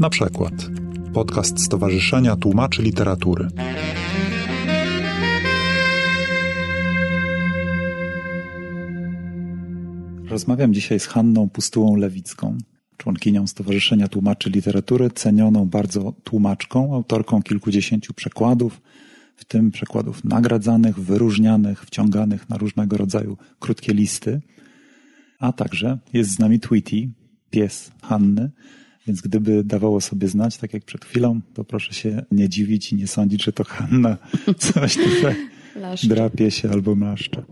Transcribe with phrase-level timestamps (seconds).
[0.00, 0.54] Na przykład
[1.12, 3.48] podcast Stowarzyszenia Tłumaczy Literatury.
[10.28, 12.58] Rozmawiam dzisiaj z Hanną Pustułą Lewicką,
[12.96, 18.80] członkinią Stowarzyszenia Tłumaczy Literatury, cenioną bardzo tłumaczką, autorką kilkudziesięciu przekładów,
[19.36, 24.40] w tym przekładów nagradzanych, wyróżnianych, wciąganych na różnego rodzaju krótkie listy.
[25.38, 27.08] A także jest z nami Tweety,
[27.50, 28.50] pies Hanny,
[29.08, 32.96] więc gdyby dawało sobie znać, tak jak przed chwilą, to proszę się nie dziwić i
[32.96, 34.16] nie sądzić, że to Hanna
[34.58, 35.36] coś tutaj
[36.04, 37.44] drapie się albo maszcze.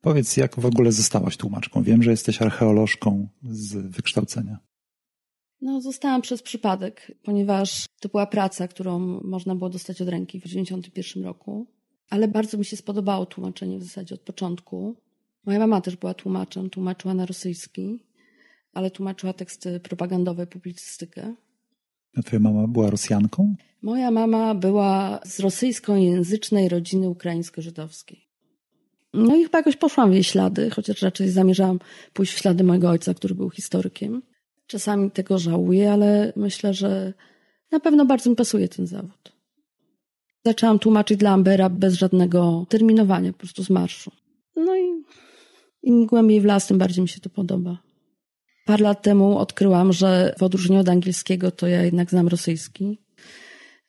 [0.00, 1.82] Powiedz, jak w ogóle zostałaś tłumaczką?
[1.82, 4.58] Wiem, że jesteś archeolożką z wykształcenia.
[5.60, 10.42] No, zostałam przez przypadek, ponieważ to była praca, którą można było dostać od ręki w
[10.42, 11.66] 1991 roku.
[12.10, 14.96] Ale bardzo mi się spodobało tłumaczenie w zasadzie od początku.
[15.46, 17.98] Moja mama też była tłumaczem, tłumaczyła na rosyjski,
[18.72, 21.34] ale tłumaczyła teksty propagandowe, publicystykę.
[22.16, 23.54] A twoja mama była Rosjanką?
[23.82, 28.28] Moja mama była z rosyjskojęzycznej rodziny ukraińsko-żydowskiej.
[29.14, 31.78] No i chyba jakoś poszłam w jej ślady, chociaż raczej zamierzałam
[32.12, 34.22] pójść w ślady mojego ojca, który był historykiem.
[34.66, 37.12] Czasami tego żałuję, ale myślę, że
[37.70, 39.32] na pewno bardzo mi pasuje ten zawód.
[40.44, 44.10] Zaczęłam tłumaczyć dla Ambera bez żadnego terminowania, po prostu z marszu.
[44.56, 45.04] No i
[45.82, 47.78] im głębiej w las, tym bardziej mi się to podoba.
[48.68, 52.98] Parę lat temu odkryłam, że w odróżnieniu od angielskiego to ja jednak znam rosyjski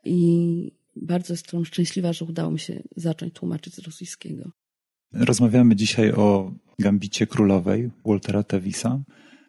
[0.06, 4.52] i bardzo jestem szczęśliwa, że udało mi się zacząć tłumaczyć z rosyjskiego.
[5.14, 9.00] Rozmawiamy dzisiaj o Gambicie Królowej Waltera Tevisa,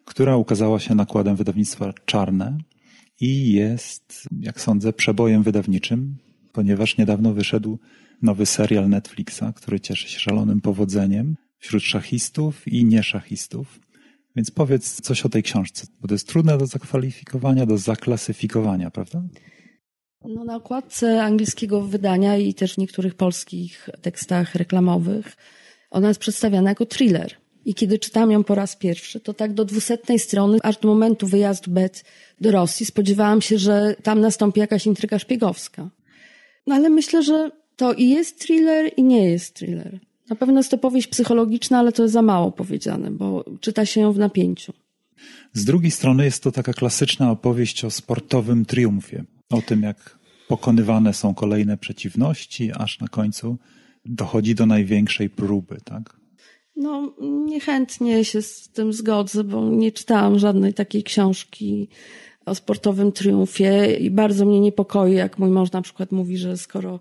[0.05, 2.57] która ukazała się nakładem wydawnictwa Czarne
[3.21, 6.15] i jest, jak sądzę, przebojem wydawniczym,
[6.51, 7.79] ponieważ niedawno wyszedł
[8.21, 13.79] nowy serial Netflixa, który cieszy się szalonym powodzeniem wśród szachistów i nieszachistów.
[14.35, 19.23] Więc powiedz coś o tej książce, bo to jest trudne do zakwalifikowania, do zaklasyfikowania, prawda?
[20.25, 25.37] No, na okładce angielskiego wydania i też w niektórych polskich tekstach reklamowych
[25.91, 27.35] ona jest przedstawiana jako thriller.
[27.65, 31.27] I kiedy czytałam ją po raz pierwszy, to tak do dwusetnej strony, aż do momentu
[31.27, 32.03] wyjazdu Bet
[32.41, 35.89] do Rosji, spodziewałam się, że tam nastąpi jakaś intryga szpiegowska.
[36.67, 39.99] No ale myślę, że to i jest thriller, i nie jest thriller.
[40.31, 44.01] Na pewno jest to powieść psychologiczna, ale to jest za mało powiedziane, bo czyta się
[44.01, 44.73] ją w napięciu.
[45.53, 49.23] Z drugiej strony jest to taka klasyczna opowieść o sportowym triumfie.
[49.49, 53.57] O tym, jak pokonywane są kolejne przeciwności, aż na końcu
[54.05, 56.19] dochodzi do największej próby, tak?
[56.75, 57.13] No,
[57.45, 61.89] niechętnie się z tym zgodzę, bo nie czytałam żadnej takiej książki
[62.45, 66.99] o sportowym triumfie i bardzo mnie niepokoi, jak mój mąż na przykład mówi, że skoro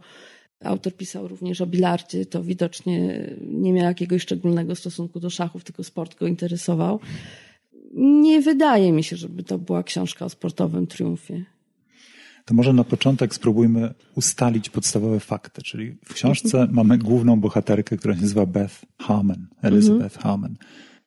[0.64, 5.84] autor pisał również o bilardzie, to widocznie nie miał jakiegoś szczególnego stosunku do szachów, tylko
[5.84, 7.00] sport go interesował.
[7.94, 11.44] Nie wydaje mi się, żeby to była książka o sportowym triumfie.
[12.44, 15.62] To może na początek spróbujmy ustalić podstawowe fakty.
[15.62, 16.74] Czyli w książce mhm.
[16.78, 20.22] mamy główną bohaterkę, która się nazywa Beth Harmon, Elizabeth mhm.
[20.22, 20.56] Harmon.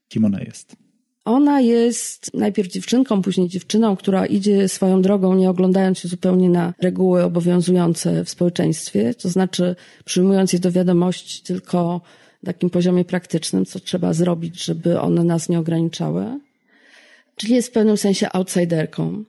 [0.07, 0.82] Kim ona jest?
[1.25, 6.73] Ona jest najpierw dziewczynką, później dziewczyną, która idzie swoją drogą, nie oglądając się zupełnie na
[6.81, 9.75] reguły obowiązujące w społeczeństwie, to znaczy
[10.05, 12.01] przyjmując je do wiadomości tylko
[12.43, 16.39] na takim poziomie praktycznym, co trzeba zrobić, żeby one nas nie ograniczały.
[17.35, 19.23] Czyli jest w pewnym sensie outsiderką.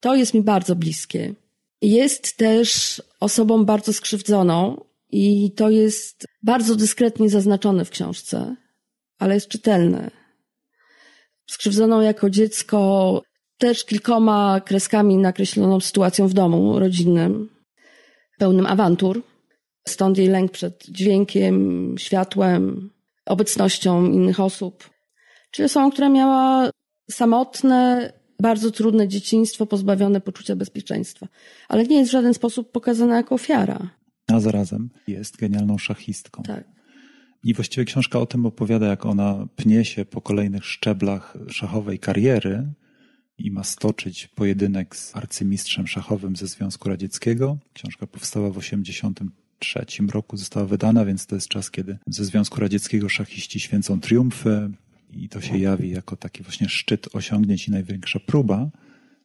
[0.00, 1.34] To jest mi bardzo bliskie.
[1.82, 8.56] Jest też osobą bardzo skrzywdzoną i to jest bardzo dyskretnie zaznaczone w książce,
[9.18, 10.23] ale jest czytelne.
[11.46, 13.22] Skrzywdzoną jako dziecko
[13.58, 17.48] też kilkoma kreskami nakreśloną sytuacją w domu rodzinnym,
[18.38, 19.22] pełnym awantur.
[19.88, 22.90] Stąd jej lęk przed dźwiękiem, światłem,
[23.26, 24.90] obecnością innych osób.
[25.50, 26.70] Czyli osobą, która miała
[27.10, 31.28] samotne, bardzo trudne dzieciństwo, pozbawione poczucia bezpieczeństwa.
[31.68, 33.90] Ale nie jest w żaden sposób pokazana jako ofiara.
[34.32, 36.42] A zarazem jest genialną szachistką.
[36.42, 36.73] Tak.
[37.44, 42.66] I właściwie książka o tym opowiada, jak ona pnie się po kolejnych szczeblach szachowej kariery
[43.38, 47.58] i ma stoczyć pojedynek z arcymistrzem szachowym ze Związku Radzieckiego.
[47.72, 53.08] Książka powstała w 1983 roku, została wydana, więc to jest czas, kiedy ze Związku Radzieckiego
[53.08, 54.70] szachiści święcą triumfy
[55.12, 58.70] i to się jawi jako taki właśnie szczyt osiągnięć i największa próba.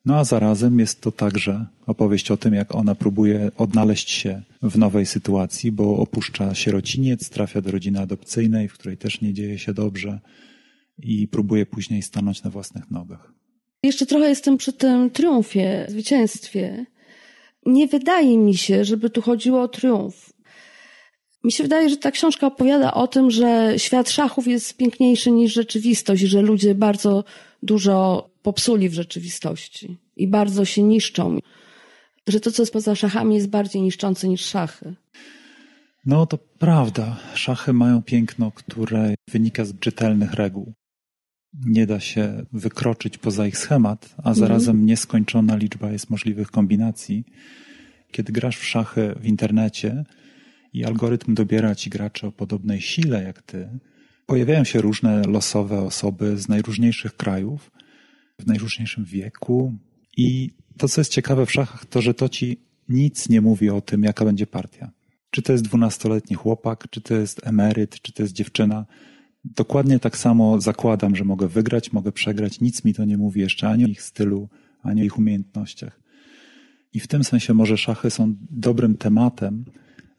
[0.06, 4.78] No a zarazem jest to także opowieść o tym, jak ona próbuje odnaleźć się w
[4.78, 9.74] nowej sytuacji, bo opuszcza sierociniec, trafia do rodziny adopcyjnej, w której też nie dzieje się
[9.74, 10.20] dobrze
[10.98, 13.34] i próbuje później stanąć na własnych nogach.
[13.84, 16.86] Jeszcze trochę jestem przy tym triumfie, zwycięstwie.
[17.66, 20.34] Nie wydaje mi się, żeby tu chodziło o triumf.
[21.44, 25.54] Mi się wydaje, że ta książka opowiada o tym, że świat szachów jest piękniejszy niż
[25.54, 27.24] rzeczywistość, że ludzie bardzo
[27.64, 31.40] dużo popsuli w rzeczywistości i bardzo się niszczą.
[32.28, 34.96] Że to, co jest poza szachami, jest bardziej niszczące niż szachy.
[36.06, 37.18] No to prawda.
[37.34, 40.74] Szachy mają piękno, które wynika z czytelnych reguł.
[41.66, 44.86] Nie da się wykroczyć poza ich schemat, a zarazem mm.
[44.86, 47.24] nieskończona liczba jest możliwych kombinacji.
[48.12, 50.04] Kiedy grasz w szachy w internecie
[50.74, 53.70] i algorytm dobiera ci graczy o podobnej sile jak ty,
[54.30, 57.72] pojawiają się różne losowe osoby z najróżniejszych krajów,
[58.40, 59.74] w najróżniejszym wieku.
[60.18, 62.58] I to, co jest ciekawe w szachach, to, że to ci
[62.90, 64.92] nic nie mówi o tym, jaka będzie partia.
[65.32, 68.86] Czy to jest dwunastoletni chłopak, czy to jest emeryt, czy to jest dziewczyna.
[69.46, 72.62] Dokładnie tak samo zakładam, że mogę wygrać, mogę przegrać.
[72.62, 74.50] Nic mi to nie mówi jeszcze ani o ich stylu,
[74.84, 76.00] ani o ich umiejętnościach.
[76.94, 79.66] I w tym sensie może szachy są dobrym tematem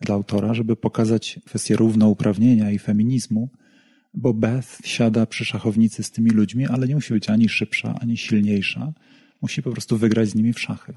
[0.01, 3.49] dla autora, żeby pokazać kwestię równouprawnienia i feminizmu,
[4.15, 8.17] bo Beth siada przy szachownicy z tymi ludźmi, ale nie musi być ani szybsza, ani
[8.17, 8.93] silniejsza.
[9.43, 10.95] Musi po prostu wygrać z nimi w szachy.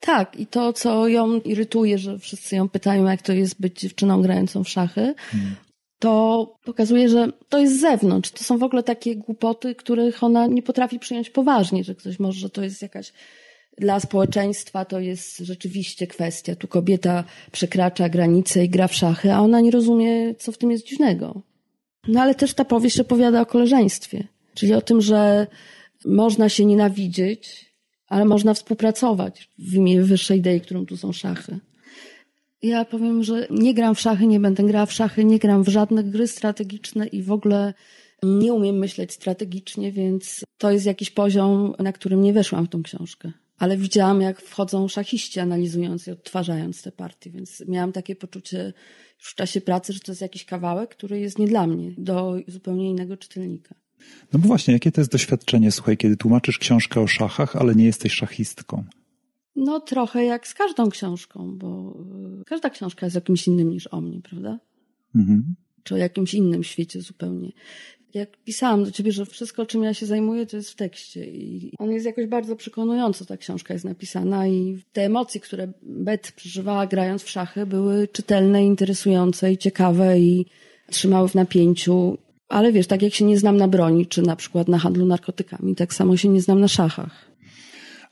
[0.00, 4.22] Tak, i to, co ją irytuje, że wszyscy ją pytają, jak to jest być dziewczyną
[4.22, 5.56] grającą w szachy, hmm.
[5.98, 8.30] to pokazuje, że to jest z zewnątrz.
[8.30, 12.40] To są w ogóle takie głupoty, których ona nie potrafi przyjąć poważnie, że ktoś może,
[12.40, 13.12] że to jest jakaś
[13.78, 16.56] dla społeczeństwa to jest rzeczywiście kwestia.
[16.56, 20.70] Tu kobieta przekracza granice i gra w szachy, a ona nie rozumie, co w tym
[20.70, 21.42] jest dziwnego.
[22.08, 25.46] No ale też ta powieść opowiada o koleżeństwie, czyli o tym, że
[26.04, 27.72] można się nienawidzić,
[28.08, 31.58] ale można współpracować w imię wyższej idei, którą tu są szachy.
[32.62, 35.68] Ja powiem, że nie gram w szachy, nie będę grała w szachy, nie gram w
[35.68, 37.74] żadne gry strategiczne i w ogóle
[38.22, 42.82] nie umiem myśleć strategicznie, więc to jest jakiś poziom, na którym nie weszłam w tą
[42.82, 43.32] książkę.
[43.58, 48.72] Ale widziałam, jak wchodzą szachiści analizując i odtwarzając te partie, więc miałam takie poczucie
[49.18, 52.36] już w czasie pracy, że to jest jakiś kawałek, który jest nie dla mnie, do
[52.48, 53.74] zupełnie innego czytelnika.
[54.32, 57.84] No bo właśnie, jakie to jest doświadczenie, słuchaj, kiedy tłumaczysz książkę o szachach, ale nie
[57.84, 58.84] jesteś szachistką?
[59.56, 61.96] No trochę jak z każdą książką, bo
[62.40, 64.58] y, każda książka jest jakimś innym niż o mnie, prawda?
[65.14, 65.54] Mhm.
[65.82, 67.52] Czy o jakimś innym świecie zupełnie.
[68.16, 71.26] Jak pisałam do ciebie, że wszystko, czym ja się zajmuję, to jest w tekście.
[71.26, 76.32] I on jest jakoś bardzo przekonująco, ta książka jest napisana i te emocje, które Bet
[76.32, 80.46] przeżywała grając w szachy, były czytelne, interesujące i ciekawe i
[80.90, 82.18] trzymały w napięciu.
[82.48, 85.74] Ale wiesz, tak jak się nie znam na broni, czy na przykład na handlu narkotykami,
[85.74, 87.30] tak samo się nie znam na szachach.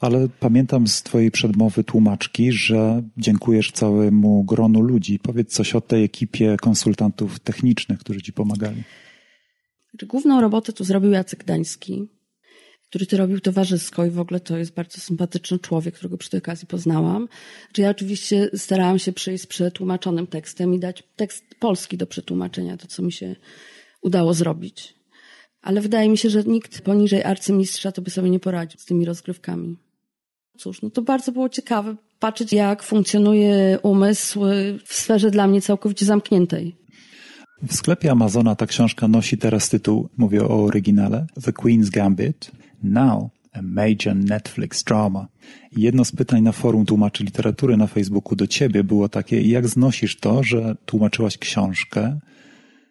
[0.00, 5.18] Ale pamiętam z Twojej przedmowy tłumaczki, że dziękujesz całemu gronu ludzi.
[5.18, 8.82] Powiedz coś o tej ekipie konsultantów technicznych, którzy Ci pomagali.
[10.02, 12.08] Główną robotę tu zrobił Jacek Dański,
[12.88, 16.38] który to robił towarzysko i w ogóle to jest bardzo sympatyczny człowiek, którego przy tej
[16.38, 17.28] okazji poznałam.
[17.72, 22.76] Czy ja oczywiście starałam się przyjść z przetłumaczonym tekstem i dać tekst polski do przetłumaczenia,
[22.76, 23.36] to co mi się
[24.02, 24.94] udało zrobić.
[25.62, 29.04] Ale wydaje mi się, że nikt poniżej arcymistrza to by sobie nie poradził z tymi
[29.04, 29.76] rozgrywkami.
[30.58, 34.40] Cóż, no to bardzo było ciekawe patrzeć, jak funkcjonuje umysł
[34.84, 36.83] w sferze dla mnie całkowicie zamkniętej.
[37.68, 42.50] W sklepie Amazona ta książka nosi teraz tytuł, mówię o oryginale, The Queen's Gambit.
[42.82, 45.28] Now a major Netflix drama.
[45.76, 50.16] Jedno z pytań na forum tłumaczy literatury na Facebooku do ciebie było takie, jak znosisz
[50.16, 52.18] to, że tłumaczyłaś książkę,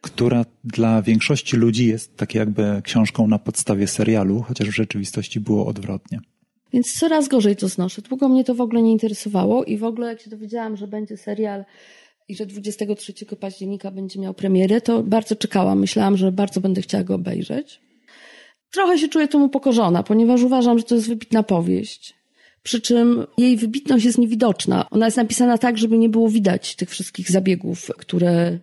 [0.02, 5.66] która dla większości ludzi jest tak jakby książką na podstawie serialu, chociaż w rzeczywistości było
[5.66, 6.20] odwrotnie.
[6.74, 8.02] Więc coraz gorzej to znoszę.
[8.02, 11.18] Długo mnie to w ogóle nie interesowało i w ogóle jak się dowiedziałam, że będzie
[11.18, 11.66] serial
[12.28, 15.80] i że 23 października będzie miał premierę, to bardzo czekałam.
[15.80, 17.82] Myślałam, że bardzo będę chciała go obejrzeć.
[18.72, 22.14] Trochę się czuję temu pokorzona, ponieważ uważam, że to jest wybitna powieść.
[22.64, 24.90] Przy czym jej wybitność jest niewidoczna.
[24.90, 28.60] Ona jest napisana tak, żeby nie było widać tych wszystkich zabiegów, które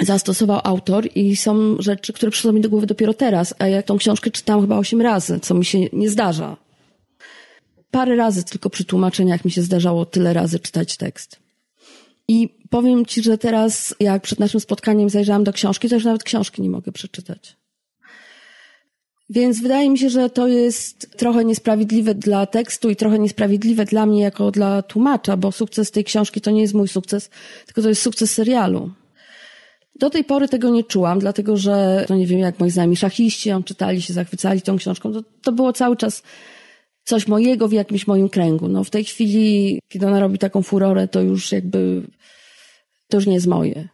[0.00, 3.98] zastosował autor i są rzeczy, które przyszły mi do głowy dopiero teraz, a ja tą
[3.98, 6.56] książkę czytałam chyba osiem razy, co mi się nie zdarza.
[7.90, 11.47] Parę razy tylko przy tłumaczeniach mi się zdarzało tyle razy czytać tekst.
[12.28, 16.24] I powiem ci, że teraz, jak przed naszym spotkaniem zajrzałam do książki, to już nawet
[16.24, 17.56] książki nie mogę przeczytać.
[19.30, 24.06] Więc wydaje mi się, że to jest trochę niesprawiedliwe dla tekstu i trochę niesprawiedliwe dla
[24.06, 27.30] mnie jako dla tłumacza, bo sukces tej książki to nie jest mój sukces,
[27.66, 28.90] tylko to jest sukces serialu.
[29.98, 33.48] Do tej pory tego nie czułam, dlatego że, no nie wiem, jak moi znajomi szachiści
[33.48, 36.22] ją czytali, się zachwycali tą książką, to, to było cały czas
[37.08, 38.68] coś mojego w jakimś moim kręgu.
[38.68, 42.02] No w tej chwili, kiedy ona robi taką furorę, to już jakby,
[43.08, 43.88] to już nie jest moje.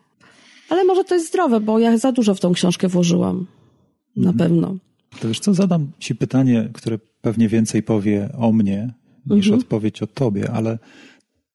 [0.68, 3.46] Ale może to jest zdrowe, bo ja za dużo w tą książkę włożyłam.
[4.16, 4.38] Na mhm.
[4.38, 4.76] pewno.
[5.20, 8.94] To wiesz co, zadam ci pytanie, które pewnie więcej powie o mnie
[9.26, 9.60] niż mhm.
[9.60, 10.78] odpowiedź o tobie, ale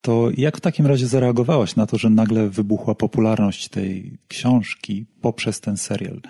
[0.02, 5.60] to jak w takim razie zareagowałaś na to, że nagle wybuchła popularność tej książki poprzez
[5.60, 6.22] ten serial?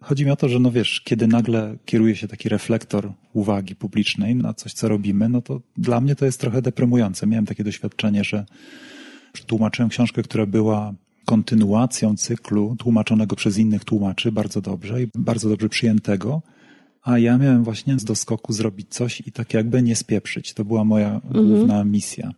[0.00, 4.36] Chodzi mi o to, że no wiesz, kiedy nagle kieruje się taki reflektor uwagi publicznej
[4.36, 7.26] na coś, co robimy, no to dla mnie to jest trochę deprymujące.
[7.26, 8.46] Miałem takie doświadczenie, że
[9.46, 15.68] tłumaczyłem książkę, która była kontynuacją cyklu tłumaczonego przez innych tłumaczy bardzo dobrze i bardzo dobrze
[15.68, 16.42] przyjętego,
[17.02, 20.54] a ja miałem właśnie z doskoku zrobić coś i tak jakby nie spieprzyć.
[20.54, 21.48] To była moja mhm.
[21.48, 22.32] główna misja.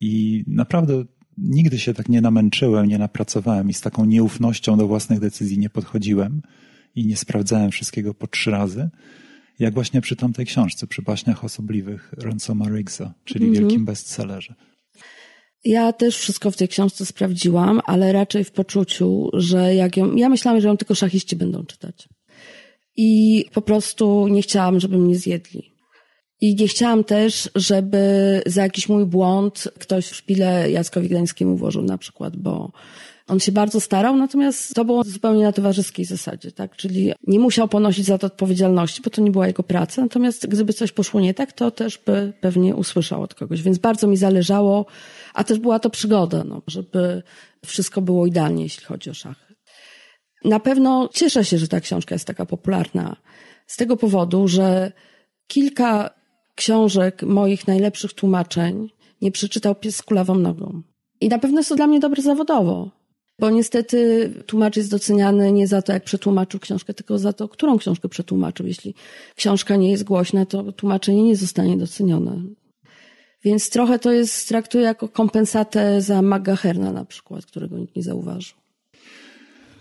[0.00, 1.04] I naprawdę
[1.38, 5.70] nigdy się tak nie namęczyłem, nie napracowałem i z taką nieufnością do własnych decyzji nie
[5.70, 6.42] podchodziłem
[6.94, 8.90] i nie sprawdzałem wszystkiego po trzy razy,
[9.58, 13.64] jak właśnie przy tamtej książce, przy baśniach osobliwych Ransoma Riggsa, czyli mhm.
[13.64, 14.54] wielkim bestsellerze.
[15.64, 20.28] Ja też wszystko w tej książce sprawdziłam, ale raczej w poczuciu, że jak ją, ja
[20.28, 22.08] myślałam, że ją tylko szachiści będą czytać.
[22.96, 25.74] I po prostu nie chciałam, żeby mnie zjedli.
[26.40, 31.82] I nie chciałam też, żeby za jakiś mój błąd ktoś w szpilę Jackowi Gdańskiemu włożył
[31.82, 32.72] na przykład, bo
[33.28, 36.76] on się bardzo starał, natomiast to było zupełnie na towarzyskiej zasadzie, tak?
[36.76, 40.02] Czyli nie musiał ponosić za to odpowiedzialności, bo to nie była jego praca.
[40.02, 43.62] Natomiast gdyby coś poszło nie tak, to też by pewnie usłyszał od kogoś.
[43.62, 44.86] Więc bardzo mi zależało,
[45.34, 47.22] a też była to przygoda, no, żeby
[47.66, 49.54] wszystko było idealnie, jeśli chodzi o szachy.
[50.44, 53.16] Na pewno cieszę się, że ta książka jest taka popularna
[53.66, 54.92] z tego powodu, że
[55.46, 56.10] kilka
[56.54, 58.90] książek moich najlepszych tłumaczeń
[59.20, 60.82] nie przeczytał pies z kulawą nogą.
[61.20, 62.90] I na pewno jest to dla mnie dobre zawodowo,
[63.38, 67.78] bo niestety tłumacz jest doceniany nie za to, jak przetłumaczył książkę, tylko za to, którą
[67.78, 68.66] książkę przetłumaczył.
[68.66, 68.94] Jeśli
[69.36, 72.42] książka nie jest głośna, to tłumaczenie nie zostanie docenione.
[73.44, 78.02] Więc trochę to jest, traktuję jako kompensatę za Magga Herna na przykład, którego nikt nie
[78.02, 78.56] zauważył.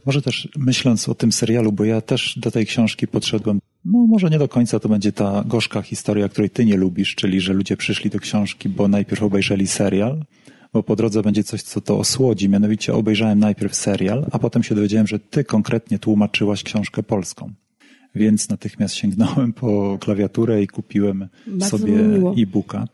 [0.05, 4.29] Może też myśląc o tym serialu, bo ja też do tej książki podszedłem, no może
[4.29, 7.77] nie do końca to będzie ta gorzka historia, której ty nie lubisz, czyli że ludzie
[7.77, 10.25] przyszli do książki, bo najpierw obejrzeli serial,
[10.73, 12.49] bo po drodze będzie coś, co to osłodzi.
[12.49, 17.53] Mianowicie obejrzałem najpierw serial, a potem się dowiedziałem, że ty konkretnie tłumaczyłaś książkę polską.
[18.15, 21.93] Więc natychmiast sięgnąłem po klawiaturę i kupiłem Bardzo sobie
[22.37, 22.87] e-booka.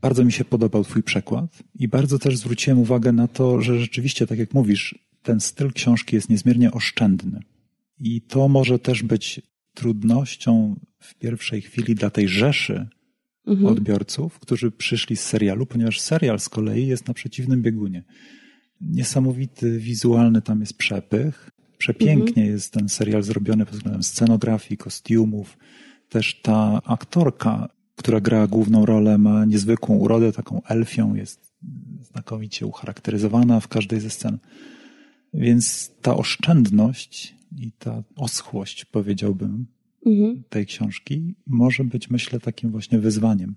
[0.00, 4.26] Bardzo mi się podobał Twój przekład i bardzo też zwróciłem uwagę na to, że rzeczywiście,
[4.26, 7.40] tak jak mówisz, ten styl książki jest niezmiernie oszczędny.
[8.00, 9.40] I to może też być
[9.74, 12.88] trudnością w pierwszej chwili dla tej rzeszy
[13.48, 13.66] mhm.
[13.66, 18.04] odbiorców, którzy przyszli z serialu, ponieważ serial z kolei jest na przeciwnym biegunie.
[18.80, 21.50] Niesamowity wizualny tam jest przepych.
[21.78, 22.46] Przepięknie mhm.
[22.46, 25.58] jest ten serial zrobiony pod względem scenografii, kostiumów.
[26.08, 31.52] Też ta aktorka, która gra główną rolę, ma niezwykłą urodę, taką elfią, jest
[32.00, 34.38] znakomicie ucharakteryzowana w każdej ze scen.
[35.34, 39.66] Więc ta oszczędność i ta oschłość, powiedziałbym,
[40.06, 40.42] mhm.
[40.48, 43.56] tej książki może być, myślę, takim właśnie wyzwaniem.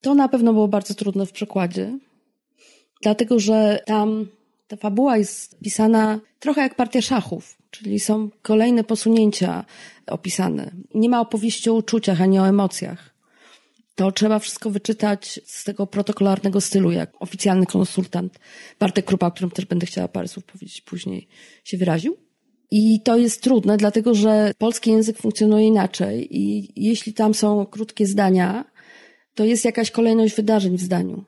[0.00, 1.98] To na pewno było bardzo trudne w przekładzie,
[3.02, 4.26] dlatego że tam
[4.68, 9.64] ta fabuła jest pisana trochę jak partia szachów, czyli są kolejne posunięcia
[10.06, 10.70] opisane.
[10.94, 13.16] Nie ma opowieści o uczuciach ani o emocjach.
[13.94, 18.38] To trzeba wszystko wyczytać z tego protokolarnego stylu, jak oficjalny konsultant
[18.78, 21.28] Bartek Krupa, o którym też będę chciała parę słów powiedzieć później,
[21.64, 22.25] się wyraził.
[22.70, 28.06] I to jest trudne, dlatego że polski język funkcjonuje inaczej i jeśli tam są krótkie
[28.06, 28.64] zdania,
[29.34, 31.24] to jest jakaś kolejność wydarzeń w zdaniu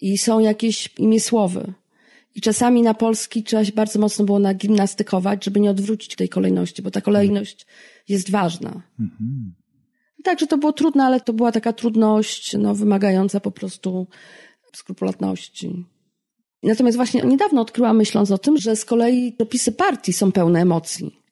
[0.00, 1.72] i są jakieś imię słowy.
[2.34, 6.82] I czasami na polski trzeba się bardzo mocno było nagimnastykować, żeby nie odwrócić tej kolejności,
[6.82, 7.66] bo ta kolejność
[8.08, 8.82] jest ważna.
[9.00, 9.54] Mhm.
[10.24, 14.06] Także to było trudne, ale to była taka trudność no, wymagająca po prostu
[14.76, 15.84] skrupulatności.
[16.62, 21.22] Natomiast właśnie niedawno odkryłam, myśląc o tym, że z kolei dopisy partii są pełne emocji.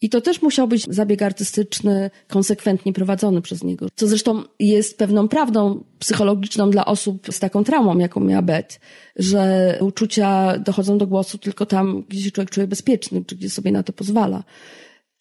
[0.00, 3.88] I to też musiał być zabieg artystyczny, konsekwentnie prowadzony przez niego.
[3.96, 8.80] Co zresztą jest pewną prawdą psychologiczną dla osób z taką traumą, jaką miała Bet,
[9.16, 13.72] że uczucia dochodzą do głosu tylko tam, gdzie się człowiek czuje bezpieczny, czy gdzie sobie
[13.72, 14.44] na to pozwala.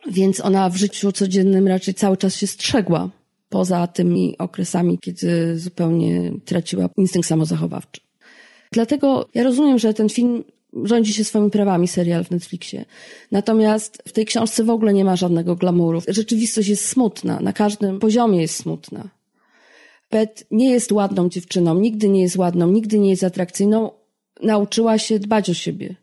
[0.07, 3.09] Więc ona w życiu codziennym raczej cały czas się strzegła,
[3.49, 8.04] poza tymi okresami, kiedy zupełnie traciła instynkt samozachowawczy.
[8.71, 10.43] Dlatego ja rozumiem, że ten film
[10.83, 12.85] rządzi się swoimi prawami, serial w Netflixie.
[13.31, 16.01] Natomiast w tej książce w ogóle nie ma żadnego glamouru.
[16.07, 19.09] Rzeczywistość jest smutna, na każdym poziomie jest smutna.
[20.09, 23.91] Pet nie jest ładną dziewczyną, nigdy nie jest ładną, nigdy nie jest atrakcyjną.
[24.43, 25.95] Nauczyła się dbać o siebie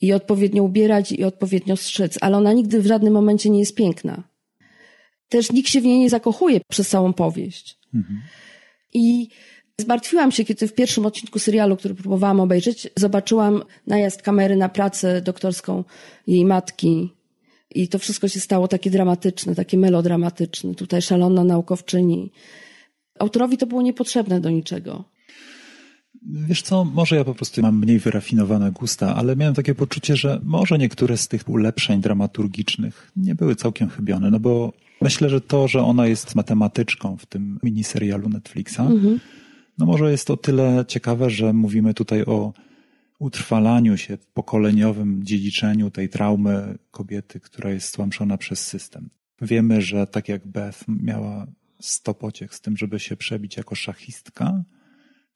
[0.00, 4.22] i odpowiednio ubierać i odpowiednio strzec, ale ona nigdy w żadnym momencie nie jest piękna.
[5.28, 7.78] Też nikt się w niej nie zakochuje przez całą powieść.
[7.94, 8.20] Mhm.
[8.92, 9.28] I
[9.80, 15.20] Zmartwiłam się, kiedy w pierwszym odcinku serialu, który próbowałam obejrzeć, zobaczyłam najazd kamery na pracę
[15.20, 15.84] doktorską
[16.26, 17.10] jej matki.
[17.74, 20.74] I to wszystko się stało takie dramatyczne, takie melodramatyczne.
[20.74, 22.32] Tutaj szalona naukowczyni.
[23.18, 25.04] Autorowi to było niepotrzebne do niczego.
[26.22, 30.40] Wiesz co, może ja po prostu mam mniej wyrafinowane gusta, ale miałem takie poczucie, że
[30.44, 35.68] może niektóre z tych ulepszeń dramaturgicznych nie były całkiem chybione, no bo myślę, że to,
[35.68, 39.20] że ona jest matematyczką w tym miniserialu Netflixa, mhm.
[39.78, 42.52] No może jest to tyle ciekawe, że mówimy tutaj o
[43.18, 49.10] utrwalaniu się w pokoleniowym dziedziczeniu tej traumy kobiety, która jest stłamszona przez system.
[49.42, 51.46] Wiemy, że tak jak Beth miała
[51.80, 54.64] sto pociech z tym, żeby się przebić jako szachistka,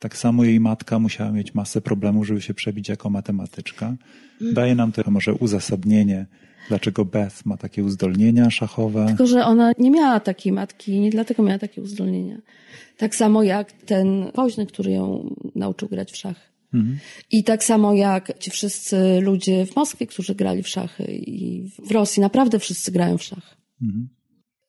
[0.05, 3.97] tak samo jej matka musiała mieć masę problemów, żeby się przebić jako matematyczka.
[4.41, 6.27] Daje nam to może uzasadnienie,
[6.69, 9.07] dlaczego Beth ma takie uzdolnienia szachowe.
[9.07, 12.39] Tylko, że ona nie miała takiej matki i nie dlatego miała takie uzdolnienia.
[12.97, 16.49] Tak samo jak ten woźny, który ją nauczył grać w szachy.
[16.75, 16.99] Mhm.
[17.31, 21.91] I tak samo jak ci wszyscy ludzie w Moskwie, którzy grali w szachy i w
[21.91, 23.57] Rosji, naprawdę wszyscy grają w szachy.
[23.83, 24.09] Mhm.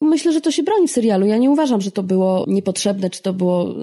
[0.02, 1.26] Myślę, że to się broni w serialu.
[1.26, 3.76] Ja nie uważam, że to było niepotrzebne, czy to było.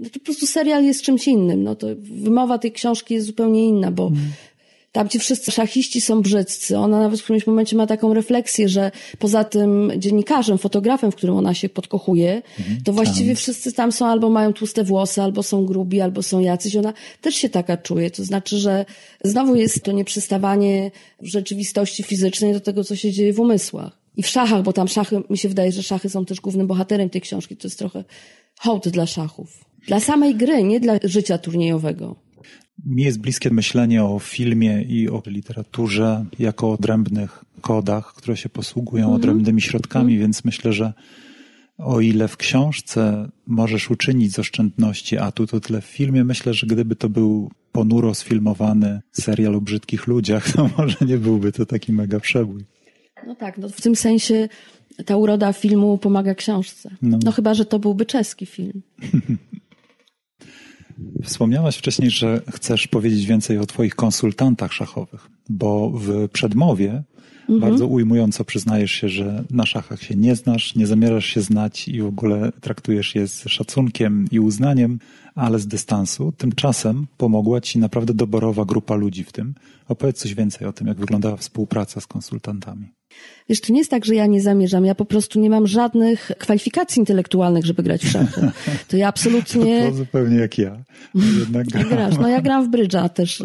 [0.00, 1.62] No to po prostu serial jest czymś innym.
[1.62, 4.20] No to wymowa tej książki jest zupełnie inna, bo mm.
[4.92, 6.78] tam ci wszyscy szachiści są brzydcy.
[6.78, 11.36] Ona nawet w którymś momencie ma taką refleksję, że poza tym dziennikarzem, fotografem, w którym
[11.36, 12.82] ona się podkochuje, mm.
[12.84, 13.36] to właściwie tam.
[13.36, 16.76] wszyscy tam są albo mają tłuste włosy, albo są grubi, albo są jacyś.
[16.76, 18.10] Ona też się taka czuje.
[18.10, 18.84] To znaczy, że
[19.24, 20.90] znowu jest to nieprzystawanie
[21.22, 23.97] w rzeczywistości fizycznej do tego, co się dzieje w umysłach.
[24.18, 27.10] I w szachach, bo tam szachy, mi się wydaje, że szachy są też głównym bohaterem
[27.10, 27.56] tej książki.
[27.56, 28.04] To jest trochę
[28.60, 29.64] hołd dla szachów.
[29.86, 32.16] Dla samej gry, nie dla życia turniejowego.
[32.86, 38.48] Mi jest bliskie myślenie o filmie i o literaturze jako o odrębnych kodach, które się
[38.48, 39.14] posługują -hmm.
[39.14, 40.20] odrębnymi środkami, -hmm.
[40.20, 40.92] więc myślę, że
[41.78, 46.66] o ile w książce możesz uczynić z oszczędności atut, o tyle w filmie myślę, że
[46.66, 51.92] gdyby to był ponuro sfilmowany serial o brzydkich ludziach, to może nie byłby to taki
[51.92, 52.64] mega przebój.
[53.26, 54.48] No tak, no w tym sensie
[55.06, 56.90] ta uroda filmu pomaga książce.
[57.02, 58.82] No, no chyba, że to byłby czeski film.
[61.24, 67.02] Wspomniałaś wcześniej, że chcesz powiedzieć więcej o Twoich konsultantach szachowych, bo w przedmowie
[67.40, 67.60] mhm.
[67.60, 72.02] bardzo ujmująco przyznajesz się, że na szachach się nie znasz, nie zamierzasz się znać i
[72.02, 74.98] w ogóle traktujesz je z szacunkiem i uznaniem,
[75.34, 76.32] ale z dystansu.
[76.32, 79.54] Tymczasem pomogła Ci naprawdę doborowa grupa ludzi w tym.
[79.88, 82.97] Opowiedz coś więcej o tym, jak wyglądała współpraca z konsultantami.
[83.48, 84.84] Wiesz, to nie jest tak, że ja nie zamierzam.
[84.84, 88.50] Ja po prostu nie mam żadnych kwalifikacji intelektualnych, żeby grać w szachy.
[88.88, 89.80] To ja absolutnie...
[89.84, 90.78] To, to zupełnie jak ja.
[91.14, 91.88] Jednak gram.
[91.88, 92.18] Grasz.
[92.18, 93.44] No ja gram w brydża też.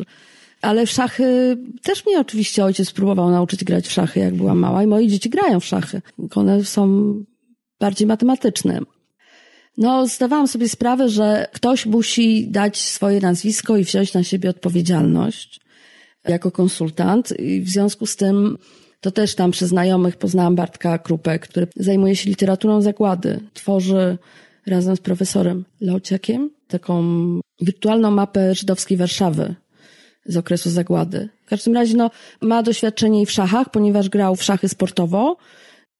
[0.62, 4.84] Ale w szachy też mnie oczywiście ojciec próbował nauczyć grać w szachy, jak byłam mała
[4.84, 6.02] i moi dzieci grają w szachy.
[6.36, 7.14] One są
[7.80, 8.80] bardziej matematyczne.
[9.78, 15.60] No, zdawałam sobie sprawę, że ktoś musi dać swoje nazwisko i wziąć na siebie odpowiedzialność
[16.28, 18.58] jako konsultant i w związku z tym
[19.04, 23.40] to też tam przez znajomych poznałam Bartka Krupę, który zajmuje się literaturą zagłady.
[23.54, 24.18] Tworzy
[24.68, 27.04] razem z profesorem Leociakiem taką
[27.62, 29.56] wirtualną mapę żydowskiej Warszawy
[30.26, 31.30] z okresu zagłady.
[31.46, 32.12] W każdym razie no,
[32.42, 35.38] ma doświadczenie i w szachach, ponieważ grał w szachy sportowo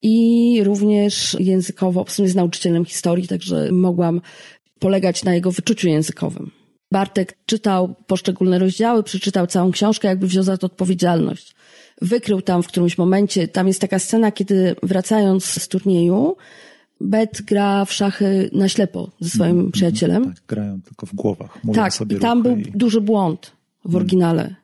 [0.02, 4.20] i również językowo, w sumie jest nauczycielem historii, także mogłam
[4.78, 6.50] polegać na jego wyczuciu językowym.
[6.92, 11.54] Bartek czytał poszczególne rozdziały, przeczytał całą książkę, jakby wziął za to odpowiedzialność
[12.02, 16.36] wykrył tam w którymś momencie, tam jest taka scena, kiedy wracając z turnieju,
[17.00, 20.24] Bet gra w szachy na ślepo ze swoim mm, przyjacielem.
[20.24, 21.64] Tak, grają tylko w głowach.
[21.64, 22.62] Mówią tak, sobie i tam był i...
[22.62, 23.52] duży błąd
[23.84, 23.96] w mm.
[23.96, 24.54] oryginale.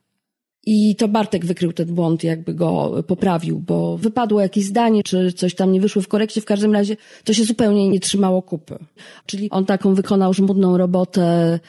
[0.67, 5.55] I to Bartek wykrył ten błąd, jakby go poprawił, bo wypadło jakieś zdanie, czy coś
[5.55, 6.41] tam nie wyszło w korekcie.
[6.41, 8.79] W każdym razie to się zupełnie nie trzymało kupy.
[9.27, 11.61] Czyli on taką wykonał żmudną robotę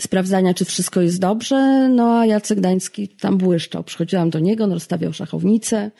[0.00, 3.84] sprawdzania, czy wszystko jest dobrze, no a Jacek Gdański tam błyszczał.
[3.84, 5.90] Przychodziłam do niego, on rozstawiał szachownicę,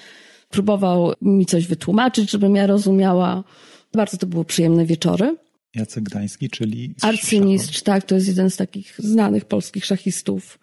[0.51, 3.45] próbował mi coś wytłumaczyć, żebym ja rozumiała.
[3.93, 5.37] Bardzo to były przyjemne wieczory.
[5.75, 6.95] Jacek Gdański, czyli...
[7.03, 10.59] Arcymistrz, tak, to jest jeden z takich znanych polskich szachistów.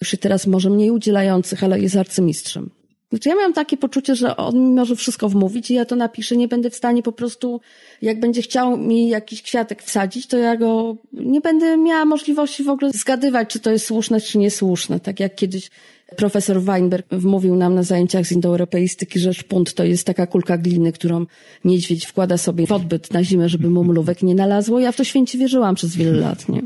[0.00, 2.70] Już teraz może mniej udzielających, ale jest arcymistrzem.
[3.14, 6.36] Znaczy ja miałam takie poczucie, że on mi może wszystko wmówić i ja to napiszę,
[6.36, 7.60] nie będę w stanie po prostu,
[8.02, 12.68] jak będzie chciał mi jakiś kwiatek wsadzić, to ja go nie będę miała możliwości w
[12.68, 15.00] ogóle zgadywać, czy to jest słuszne, czy niesłuszne.
[15.00, 15.70] Tak jak kiedyś
[16.16, 20.92] profesor Weinberg wmówił nam na zajęciach z indoeuropeistyki, że szpunt to jest taka kulka gliny,
[20.92, 21.26] którą
[21.64, 24.80] niedźwiedź wkłada sobie w odbyt na zimę, żeby mu mrówek nie nalazło.
[24.80, 26.62] Ja w to święcie wierzyłam przez wiele lat, nie?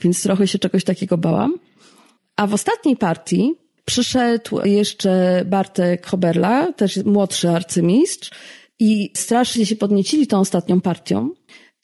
[0.00, 1.54] Więc trochę się czegoś takiego bałam.
[2.36, 8.30] A w ostatniej partii Przyszedł jeszcze Bartek Hoberla, też młodszy arcymistrz
[8.78, 11.30] i strasznie się podniecili tą ostatnią partią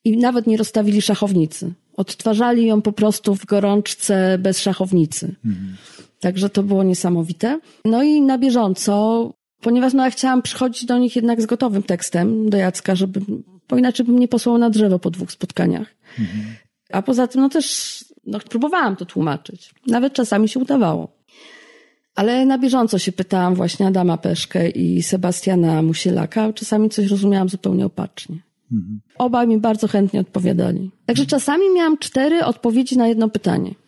[0.04, 1.72] i nawet nie rozstawili szachownicy.
[1.96, 5.34] Odtwarzali ją po prostu w gorączce bez szachownicy.
[5.44, 5.76] Mhm.
[6.20, 7.60] Także to było niesamowite.
[7.84, 12.50] No i na bieżąco, ponieważ no ja chciałam przychodzić do nich jednak z gotowym tekstem,
[12.50, 13.20] do Jacka, żeby,
[13.68, 15.94] bo inaczej bym nie posłał na drzewo po dwóch spotkaniach.
[16.18, 16.44] Mhm.
[16.92, 19.74] A poza tym, no też No, próbowałam to tłumaczyć.
[19.86, 21.08] Nawet czasami się udawało.
[22.14, 26.52] Ale na bieżąco się pytałam właśnie Adama Peszkę i Sebastiana Musielaka.
[26.52, 28.38] Czasami coś rozumiałam zupełnie opacznie.
[28.72, 29.00] Mhm.
[29.18, 30.90] Obaj mi bardzo chętnie odpowiadali.
[31.06, 33.74] Także czasami miałam cztery odpowiedzi na jedno pytanie.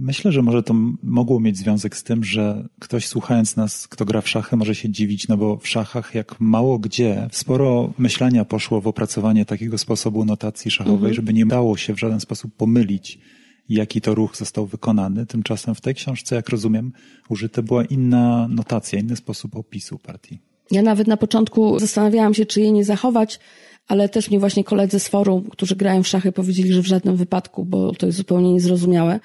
[0.00, 4.20] Myślę, że może to mogło mieć związek z tym, że ktoś słuchając nas, kto gra
[4.20, 8.80] w szachy, może się dziwić, no bo w szachach, jak mało gdzie, sporo myślenia poszło
[8.80, 11.14] w opracowanie takiego sposobu notacji szachowej, mhm.
[11.14, 13.18] żeby nie dało się w żaden sposób pomylić,
[13.68, 15.26] jaki to ruch został wykonany.
[15.26, 16.92] Tymczasem w tej książce, jak rozumiem,
[17.28, 20.38] użyta była inna notacja, inny sposób opisu partii.
[20.70, 23.40] Ja nawet na początku zastanawiałam się, czy jej nie zachować,
[23.88, 27.16] ale też mnie właśnie koledzy z forum, którzy grają w szachy, powiedzieli, że w żadnym
[27.16, 29.20] wypadku, bo to jest zupełnie niezrozumiałe.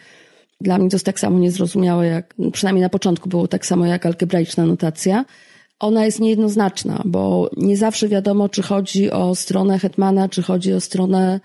[0.61, 4.05] Dla mnie to jest tak samo niezrozumiałe, jak przynajmniej na początku było tak samo jak
[4.05, 5.25] algebraiczna notacja.
[5.79, 10.79] Ona jest niejednoznaczna, bo nie zawsze wiadomo, czy chodzi o stronę hetmana, czy chodzi o
[10.79, 11.39] stronę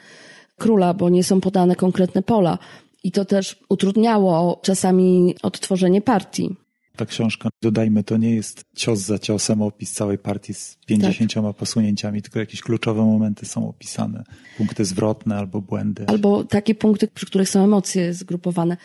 [0.58, 2.58] króla, bo nie są podane konkretne pola.
[3.04, 6.56] I to też utrudniało czasami odtworzenie partii.
[6.96, 11.56] Ta książka, dodajmy, to nie jest cios za ciosem opis całej partii z 50 tak.
[11.56, 14.24] posunięciami, tylko jakieś kluczowe momenty są opisane.
[14.56, 16.04] Punkty zwrotne albo błędy.
[16.06, 18.76] Albo takie punkty, przy których są emocje zgrupowane.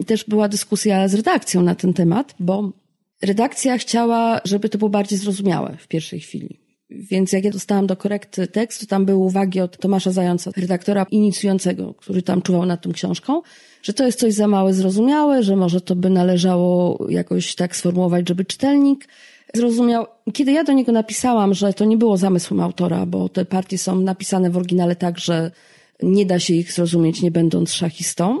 [0.00, 2.72] I też była dyskusja z redakcją na ten temat, bo
[3.22, 6.59] redakcja chciała, żeby to było bardziej zrozumiałe w pierwszej chwili.
[6.90, 11.94] Więc jak ja dostałam do korekty tekstu, tam były uwagi od Tomasza Zająca, redaktora inicjującego,
[11.94, 13.42] który tam czuwał nad tą książką,
[13.82, 18.28] że to jest coś za małe zrozumiałe, że może to by należało jakoś tak sformułować,
[18.28, 19.08] żeby czytelnik
[19.54, 20.06] zrozumiał.
[20.32, 24.00] Kiedy ja do niego napisałam, że to nie było zamysłem autora, bo te partie są
[24.00, 25.50] napisane w oryginale tak, że
[26.02, 28.38] nie da się ich zrozumieć, nie będąc szachistą,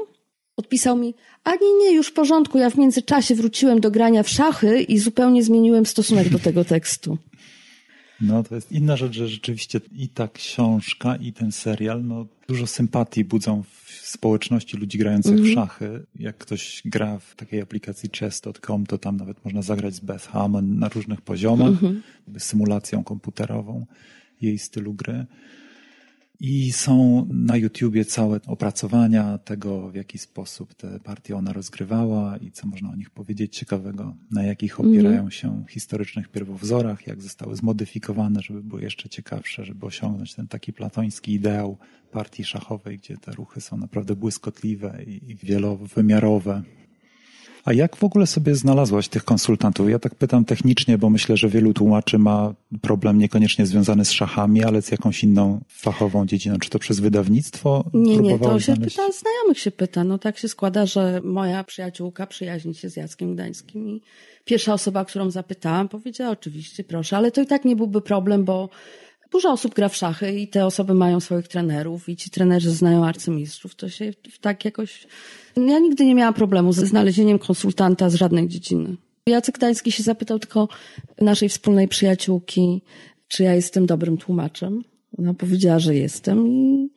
[0.56, 4.28] odpisał mi, a nie, nie, już w porządku, ja w międzyczasie wróciłem do grania w
[4.28, 7.18] szachy i zupełnie zmieniłem stosunek do tego tekstu.
[8.20, 12.66] No to jest inna rzecz, że rzeczywiście i ta książka, i ten serial, no dużo
[12.66, 15.46] sympatii budzą w społeczności ludzi grających mm -hmm.
[15.46, 15.68] w mhm.
[15.68, 16.06] szachy.
[16.18, 20.78] Jak ktoś gra w takiej aplikacji chess.com, to tam nawet można zagrać z Beth Harmon
[20.78, 22.40] na różnych poziomach, mm -hmm.
[22.40, 23.86] symulacją komputerową
[24.40, 25.26] jej stylu gry.
[26.40, 32.50] I są na YouTubie całe opracowania tego, w jaki sposób te partie ona rozgrywała i
[32.50, 34.88] co można o nich powiedzieć ciekawego, na jakich mhm.
[34.88, 40.72] opierają się historycznych pierwowzorach, jak zostały zmodyfikowane, żeby były jeszcze ciekawsze, żeby osiągnąć ten taki
[40.72, 41.78] platoński ideał
[42.12, 46.62] partii szachowej, gdzie te ruchy są naprawdę błyskotliwe i wielowymiarowe.
[47.64, 49.90] A jak w ogóle sobie znalazłaś tych konsultantów?
[49.90, 54.64] Ja tak pytam technicznie, bo myślę, że wielu tłumaczy ma problem niekoniecznie związany z szachami,
[54.64, 56.58] ale z jakąś inną fachową dziedziną.
[56.58, 57.84] Czy to przez wydawnictwo?
[57.94, 58.96] Nie, nie, to się znaleźć?
[58.96, 60.04] pyta, znajomych się pyta.
[60.04, 64.02] No tak się składa, że moja przyjaciółka przyjaźni się z Jackiem Gdańskim i
[64.44, 68.68] pierwsza osoba, którą zapytałam, powiedziała oczywiście, proszę, ale to i tak nie byłby problem, bo
[69.32, 73.04] Dużo osób gra w szachy i te osoby mają swoich trenerów i ci trenerzy znają
[73.04, 73.74] arcymistrzów.
[73.74, 75.06] To się tak jakoś...
[75.56, 78.96] Ja nigdy nie miałam problemu ze znalezieniem konsultanta z żadnej dziedziny.
[79.26, 80.68] Jacek Gdański się zapytał tylko
[81.20, 82.82] naszej wspólnej przyjaciółki,
[83.28, 84.82] czy ja jestem dobrym tłumaczem.
[85.18, 86.90] Ona powiedziała, że jestem i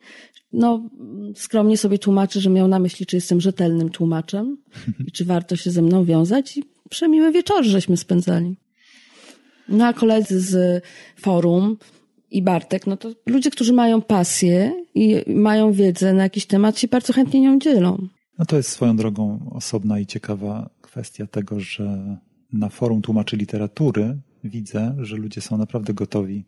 [0.52, 0.90] no,
[1.34, 4.56] skromnie sobie tłumaczy, że miał na myśli, czy jestem rzetelnym tłumaczem
[5.06, 8.56] i czy warto się ze mną wiązać i przemiłe wieczory żeśmy spędzali.
[9.68, 10.84] No a koledzy z
[11.20, 11.76] forum
[12.34, 16.88] i Bartek, no to ludzie, którzy mają pasję i mają wiedzę na jakiś temat, się
[16.88, 18.08] bardzo chętnie nią dzielą.
[18.38, 22.18] No to jest swoją drogą osobna i ciekawa kwestia tego, że
[22.52, 26.44] na forum tłumaczy literatury widzę, że ludzie są naprawdę gotowi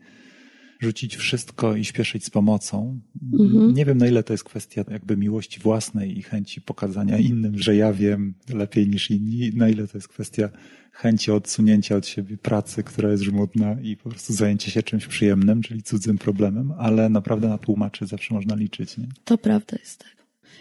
[0.81, 3.01] rzucić wszystko i śpieszyć z pomocą.
[3.33, 3.75] Mhm.
[3.75, 7.77] Nie wiem, na ile to jest kwestia jakby miłości własnej i chęci pokazania innym, że
[7.77, 10.49] ja wiem lepiej niż inni, na ile to jest kwestia
[10.97, 15.63] chęci odsunięcia od siebie pracy, która jest żmudna i po prostu zajęcie się czymś przyjemnym,
[15.63, 18.99] czyli cudzym problemem, ale naprawdę na tłumaczy zawsze można liczyć.
[18.99, 19.07] Nie?
[19.25, 20.17] To prawda jest tak.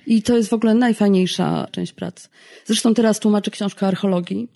[0.08, 2.28] I to jest w ogóle najfajniejsza część pracy.
[2.66, 4.48] Zresztą teraz tłumaczę książkę archeologii,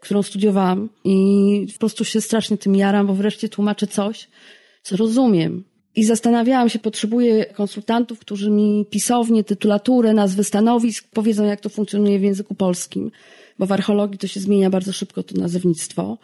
[0.00, 4.28] którą studiowałam i po prostu się strasznie tym jaram, bo wreszcie tłumaczę coś,
[4.82, 5.64] co rozumiem.
[5.96, 12.18] I zastanawiałam się, potrzebuję konsultantów, którzy mi pisownie, tytulaturę, nazwy stanowisk powiedzą, jak to funkcjonuje
[12.18, 13.10] w języku polskim
[13.58, 16.18] bo w archeologii to się zmienia bardzo szybko to nazewnictwo.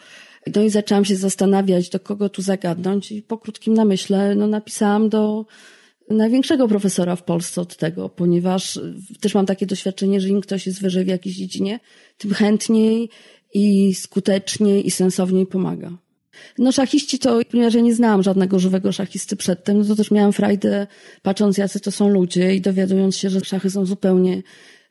[0.56, 5.08] No i zaczęłam się zastanawiać, do kogo tu zagadnąć i po krótkim namyśle no, napisałam
[5.08, 5.46] do
[6.10, 8.80] największego profesora w Polsce od tego, ponieważ
[9.20, 11.80] też mam takie doświadczenie, że im ktoś jest wyżej w jakiejś dziedzinie,
[12.18, 13.10] tym chętniej
[13.54, 15.90] i skuteczniej i sensowniej pomaga.
[16.58, 20.32] No szachiści to, ponieważ ja nie znałam żadnego żywego szachisty przedtem, no to też miałam
[20.32, 20.86] frajdę
[21.22, 24.42] patrząc jacy to są ludzie i dowiadując się, że szachy są zupełnie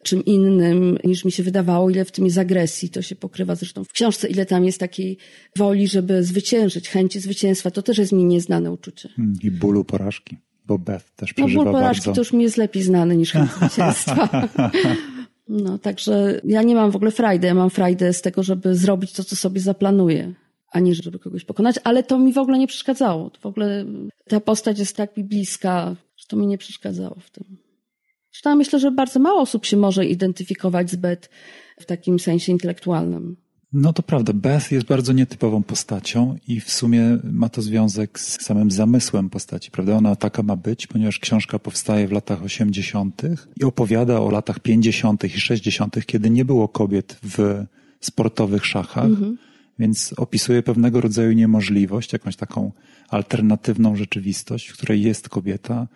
[0.04, 2.90] czym innym niż mi się wydawało, ile w tym jest agresji.
[2.90, 5.18] To się pokrywa zresztą w książce, ile tam jest takiej
[5.58, 7.72] woli, żeby zwyciężyć, chęci zwycięstwa.
[7.72, 9.10] To też jest mi nieznane uczucie.
[9.10, 10.38] Hmm, I bólu porażki.
[10.66, 12.14] Bo Beth też No przeżywa ból porażki bardzo...
[12.14, 14.50] to już mi jest lepiej znany niż chęć zwycięstwa.
[15.48, 17.48] No, także ja nie mam w ogóle frajdy.
[17.48, 20.34] Ja mam frajdę z tego, żeby zrobić to, co sobie zaplanuję,
[20.72, 23.30] a nie żeby kogoś pokonać, ale to mi w ogóle nie przeszkadzało.
[23.30, 23.86] To w ogóle
[24.28, 27.58] ta postać jest tak mi bliska, że to mi nie przeszkadzało w tym.
[28.34, 31.30] Zresztą myślę, że bardzo mało osób się może identyfikować z Beth
[31.80, 33.36] w takim sensie intelektualnym.
[33.74, 38.42] No to prawda, Beth jest bardzo nietypową postacią i w sumie ma to związek z
[38.42, 39.96] samym zamysłem postaci, prawda?
[39.96, 43.22] Ona taka ma być, ponieważ książka powstaje w latach 80.
[43.62, 45.24] i opowiada o latach 50.
[45.24, 47.66] i 60., kiedy nie było kobiet w
[48.00, 49.38] sportowych szachach, mhm.
[49.80, 52.72] więc opisuje pewnego rodzaju niemożliwość, jakąś taką
[53.10, 55.88] alternatywną rzeczywistość, w której jest kobieta.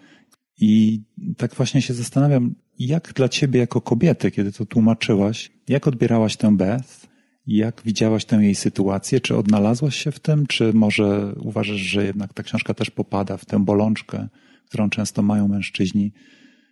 [0.62, 1.02] I
[1.38, 6.58] tak właśnie się zastanawiam, jak dla ciebie jako kobiety, kiedy to tłumaczyłaś, jak odbierałaś tę
[6.58, 7.08] Beth?
[7.48, 9.22] Jak widziałaś tę jej sytuację?
[9.22, 10.48] Czy odnalazłaś się w tym?
[10.48, 14.28] Czy może uważasz, że jednak ta książka też popada w tę bolączkę,
[14.66, 16.12] którą często mają mężczyźni,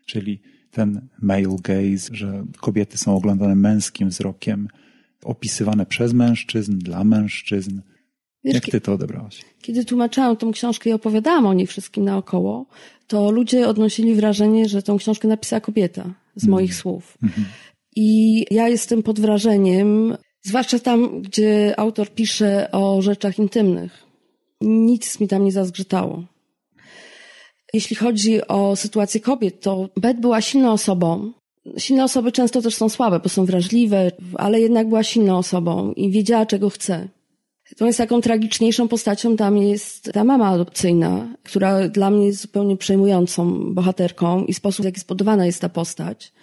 [0.06, 4.68] czyli ten male gaze, że kobiety są oglądane męskim wzrokiem,
[5.24, 7.82] opisywane przez mężczyzn, dla mężczyzn.
[8.46, 9.42] Wiesz, Jak ty to odebrałaś?
[9.62, 12.66] Kiedy tłumaczyłam tą książkę i opowiadałam o niej wszystkim naokoło,
[13.08, 16.52] to ludzie odnosili wrażenie, że tą książkę napisała kobieta z mm.
[16.52, 17.18] moich słów.
[17.24, 17.44] Mm -hmm.
[17.96, 24.04] I ja jestem pod wrażeniem Zwłaszcza tam, gdzie autor pisze o rzeczach intymnych.
[24.62, 26.24] Nic mi tam nie zazgrzytało.
[27.74, 31.32] Jeśli chodzi o sytuację kobiet, to Bet była silną osobą.
[31.78, 36.12] Silne osoby często też są słabe, bo są wrażliwe, ale jednak była silną osobą i
[36.12, 37.08] wiedziała, czego chce.
[37.72, 43.74] Natomiast taką tragiczniejszą postacią tam jest ta mama adopcyjna, która dla mnie jest zupełnie przejmującą
[43.74, 46.34] bohaterką i sposób, w jaki zbudowana jest ta postać.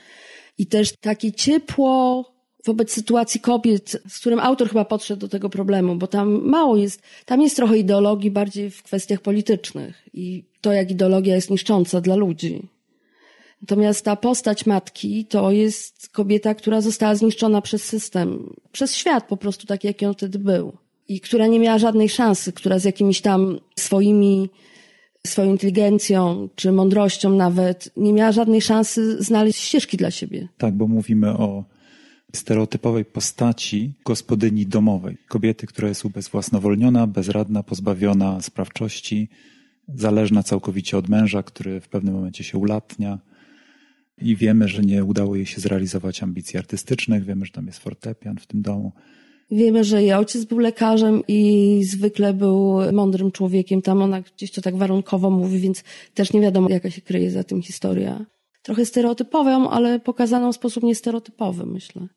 [0.58, 2.24] I też takie ciepło,
[2.66, 7.02] wobec sytuacji kobiet, z którym autor chyba podszedł do tego problemu, bo tam mało jest,
[7.24, 12.16] tam jest trochę ideologii bardziej w kwestiach politycznych i to, jak ideologia jest niszcząca dla
[12.16, 12.68] ludzi.
[13.62, 19.36] Natomiast ta postać matki to jest kobieta, która została zniszczona przez system, przez świat po
[19.36, 20.72] prostu taki, jaki on wtedy był.
[21.12, 24.50] I która nie miała żadnej szansy, która z jakimiś tam swoimi,
[25.26, 30.48] swoją inteligencją czy mądrością nawet nie miała żadnej szansy znaleźć ścieżki dla siebie.
[30.58, 31.64] Tak, bo mówimy o
[32.34, 35.16] stereotypowej postaci gospodyni domowej.
[35.28, 39.28] Kobiety, która jest ubezwłasnowolniona, bezradna, pozbawiona sprawczości,
[39.94, 43.18] zależna całkowicie od męża, który w pewnym momencie się ulatnia.
[44.18, 47.24] I wiemy, że nie udało jej się zrealizować ambicji artystycznych.
[47.24, 48.92] Wiemy, że tam jest fortepian w tym domu.
[49.52, 53.82] Wiemy, że jej ojciec był lekarzem i zwykle był mądrym człowiekiem.
[53.82, 55.84] Tam ona gdzieś to tak warunkowo mówi, więc
[56.14, 58.26] też nie wiadomo, jaka się kryje za tym historia.
[58.62, 62.08] Trochę stereotypową, ale pokazaną w sposób niestereotypowy, myślę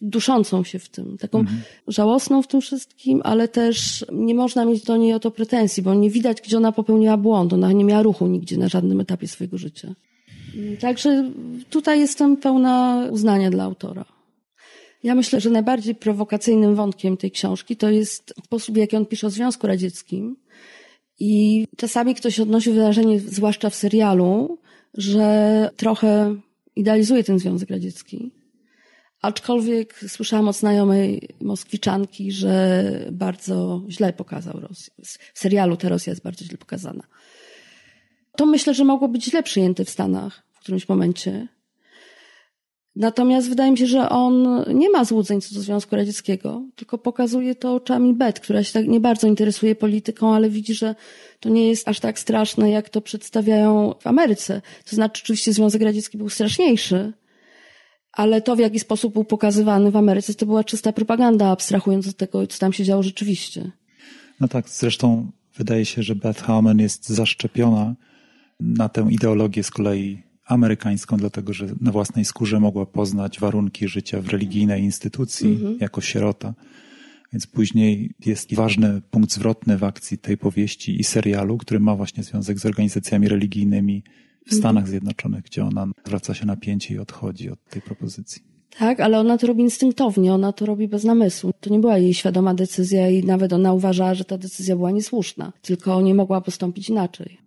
[0.00, 1.60] duszącą się w tym, taką mhm.
[1.88, 5.94] żałosną w tym wszystkim, ale też nie można mieć do niej o to pretensji, bo
[5.94, 7.52] nie widać, gdzie ona popełniła błąd.
[7.52, 9.94] Ona nie miała ruchu nigdzie na żadnym etapie swojego życia.
[10.80, 11.30] Także
[11.70, 14.13] tutaj jestem pełna uznania dla autora.
[15.04, 19.26] Ja myślę, że najbardziej prowokacyjnym wątkiem tej książki to jest sposób, w jaki on pisze
[19.26, 20.36] o Związku Radzieckim.
[21.20, 24.58] I czasami ktoś odnosi wrażenie, zwłaszcza w serialu,
[24.94, 26.36] że trochę
[26.76, 28.32] idealizuje ten Związek Radziecki
[29.24, 34.92] Aczkolwiek słyszałam od znajomej Moskwiczanki, że bardzo źle pokazał Rosję.
[35.34, 37.02] W serialu ta Rosja jest bardzo źle pokazana.
[38.36, 41.48] To myślę, że mogło być źle przyjęte w Stanach w którymś momencie.
[42.96, 47.54] Natomiast wydaje mi się, że on nie ma złudzeń co do Związku Radzieckiego, tylko pokazuje
[47.54, 50.94] to oczami Bet, która się tak nie bardzo interesuje polityką, ale widzi, że
[51.40, 54.62] to nie jest aż tak straszne, jak to przedstawiają w Ameryce.
[54.90, 57.12] To znaczy, oczywiście Związek Radziecki był straszniejszy,
[58.12, 62.16] ale to, w jaki sposób był pokazywany w Ameryce, to była czysta propaganda, abstrahując od
[62.16, 63.70] tego, co tam się działo rzeczywiście.
[64.40, 67.94] No tak, zresztą wydaje się, że Beth Harmon jest zaszczepiona
[68.60, 74.20] na tę ideologię z kolei amerykańską, dlatego że na własnej skórze mogła poznać warunki życia
[74.20, 75.78] w religijnej instytucji mhm.
[75.80, 76.54] jako sierota.
[77.32, 82.22] Więc później jest ważny punkt zwrotny w akcji tej powieści i serialu, który ma właśnie
[82.22, 84.58] związek z organizacjami religijnymi w mhm.
[84.58, 88.42] Stanach Zjednoczonych, gdzie ona zwraca się napięcie i odchodzi od tej propozycji.
[88.78, 91.50] Tak, ale ona to robi instynktownie, ona to robi bez namysłu.
[91.60, 95.52] To nie była jej świadoma decyzja i nawet ona uważała, że ta decyzja była niesłuszna,
[95.62, 97.38] tylko nie mogła postąpić inaczej.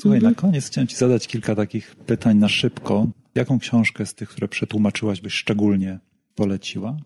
[0.00, 0.32] Słuchaj, mhm.
[0.32, 3.06] na koniec chciałem Ci zadać kilka takich pytań na szybko.
[3.34, 5.98] Jaką książkę z tych, które przetłumaczyłaś, byś szczególnie
[6.34, 6.96] poleciła?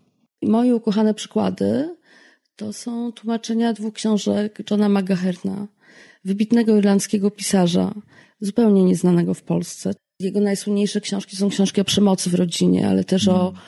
[0.41, 1.95] Moje ukochane przykłady
[2.55, 5.67] to są tłumaczenia dwóch książek Johna McGaherna,
[6.25, 7.93] wybitnego irlandzkiego pisarza,
[8.39, 9.93] zupełnie nieznanego w Polsce.
[10.19, 13.61] Jego najsłynniejsze książki są książki o przemocy w rodzinie, ale też o mm.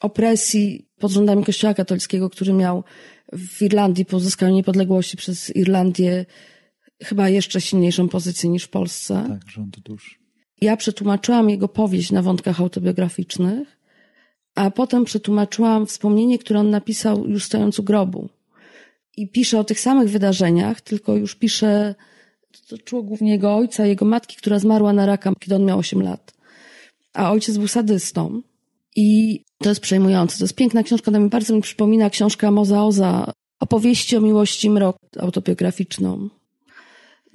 [0.00, 2.84] opresji pod rządami Kościoła katolickiego, który miał
[3.32, 6.26] w Irlandii po uzyskaniu niepodległości przez Irlandię
[7.04, 9.24] chyba jeszcze silniejszą pozycję niż w Polsce.
[9.28, 10.20] Tak, rząd dusz.
[10.60, 13.78] Ja przetłumaczyłam jego powieść na wątkach autobiograficznych,
[14.54, 18.28] a potem przetłumaczyłam wspomnienie, które on napisał już stojąc u grobu.
[19.16, 21.94] I pisze o tych samych wydarzeniach, tylko już pisze,
[22.68, 26.02] to czuło głównie jego ojca, jego matki, która zmarła na raka, kiedy on miał 8
[26.02, 26.32] lat.
[27.14, 28.42] A ojciec był sadystą.
[28.96, 30.38] I to jest przejmujące.
[30.38, 34.70] To jest piękna książka, ona mi bardzo mi przypomina książka Moza Oza, opowieści o miłości
[34.70, 36.28] mrok, autobiograficzną.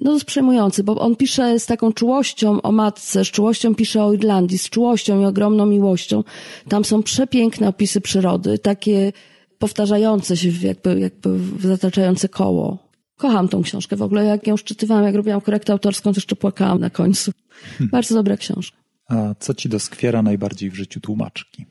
[0.00, 4.04] No to jest przejmujący, bo on pisze z taką czułością o matce, z czułością pisze
[4.04, 6.24] o Irlandii, z czułością i ogromną miłością.
[6.68, 9.12] Tam są przepiękne opisy przyrody, takie
[9.58, 12.88] powtarzające się, jakby, jakby zataczające koło.
[13.16, 14.24] Kocham tą książkę w ogóle.
[14.24, 17.32] Jak ją szczytywałam, jak robiłam korektę autorską, to jeszcze płakałam na końcu.
[17.60, 17.90] Hmm.
[17.90, 18.76] Bardzo dobra książka.
[19.08, 21.66] A co ci doskwiera najbardziej w życiu tłumaczki?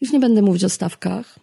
[0.00, 1.38] Już nie będę mówić o stawkach,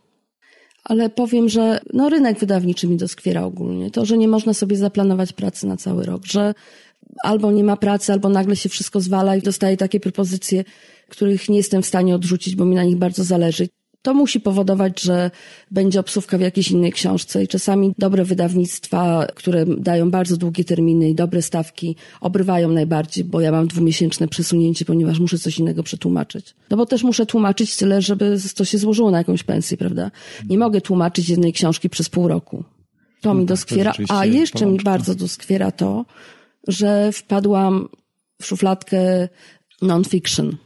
[0.85, 3.91] ale powiem, że no, rynek wydawniczy mi doskwiera ogólnie.
[3.91, 6.53] To, że nie można sobie zaplanować pracy na cały rok, że
[7.23, 10.63] albo nie ma pracy, albo nagle się wszystko zwala i dostaję takie propozycje,
[11.09, 13.67] których nie jestem w stanie odrzucić, bo mi na nich bardzo zależy
[14.05, 15.31] to musi powodować, że
[15.71, 21.09] będzie obsówka w jakiejś innej książce i czasami dobre wydawnictwa, które dają bardzo długie terminy
[21.09, 26.55] i dobre stawki, obrywają najbardziej, bo ja mam dwumiesięczne przesunięcie, ponieważ muszę coś innego przetłumaczyć.
[26.69, 30.11] No bo też muszę tłumaczyć tyle, żeby to się złożyło na jakąś pensję, prawda?
[30.49, 32.63] Nie mogę tłumaczyć jednej książki przez pół roku.
[33.21, 33.93] To mi no tak, doskwiera.
[34.09, 36.05] A jeszcze mi bardzo doskwiera to,
[36.67, 37.87] że wpadłam
[38.41, 39.29] w szufladkę
[39.81, 40.57] non-fiction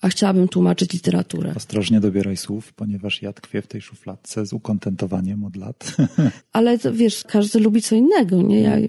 [0.00, 1.52] a chciałabym tłumaczyć literaturę.
[1.56, 5.96] Ostrożnie dobieraj słów, ponieważ ja tkwię w tej szufladce z ukontentowaniem od lat.
[6.52, 8.60] Ale to, wiesz, każdy lubi co innego, nie?
[8.60, 8.88] Ja, nie,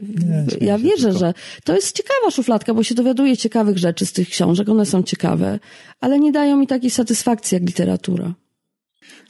[0.61, 1.19] ja wierzę, tylko.
[1.19, 5.03] że to jest ciekawa szufladka, bo się dowiaduje ciekawych rzeczy z tych książek, one są
[5.03, 5.59] ciekawe,
[5.99, 8.33] ale nie dają mi takiej satysfakcji jak literatura.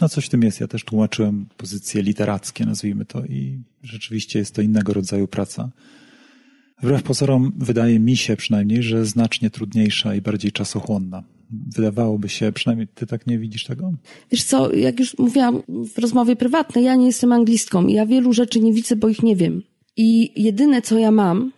[0.01, 0.59] No coś w tym jest.
[0.59, 5.69] Ja też tłumaczyłem pozycje literackie, nazwijmy to, i rzeczywiście jest to innego rodzaju praca.
[6.81, 11.23] Wbrew pozorom wydaje mi się przynajmniej, że znacznie trudniejsza i bardziej czasochłonna.
[11.75, 13.93] Wydawałoby się, przynajmniej ty tak nie widzisz tego?
[14.31, 18.33] Wiesz co, jak już mówiłam w rozmowie prywatnej, ja nie jestem anglistką i ja wielu
[18.33, 19.61] rzeczy nie widzę, bo ich nie wiem.
[19.97, 21.51] I jedyne, co ja mam,